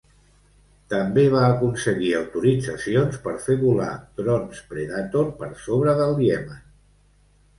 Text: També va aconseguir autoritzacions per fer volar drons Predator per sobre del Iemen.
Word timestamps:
També 0.93 1.23
va 1.33 1.41
aconseguir 1.49 2.07
autoritzacions 2.19 3.19
per 3.27 3.35
fer 3.43 3.57
volar 3.65 3.91
drons 4.21 4.63
Predator 4.71 5.31
per 5.43 5.51
sobre 5.67 5.93
del 6.03 6.19
Iemen. 6.29 6.65